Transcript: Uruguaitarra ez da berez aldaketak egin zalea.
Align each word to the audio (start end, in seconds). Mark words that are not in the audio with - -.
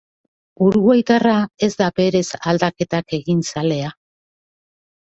Uruguaitarra 0.67 1.35
ez 1.69 1.71
da 1.83 1.91
berez 2.01 2.25
aldaketak 2.55 3.17
egin 3.21 3.47
zalea. 3.53 3.97